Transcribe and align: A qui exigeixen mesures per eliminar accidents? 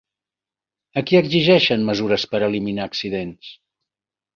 A 1.01 1.03
qui 1.11 1.21
exigeixen 1.21 1.85
mesures 1.93 2.29
per 2.35 2.45
eliminar 2.51 2.93
accidents? 2.93 3.57